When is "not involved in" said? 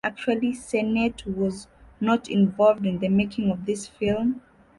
1.99-2.97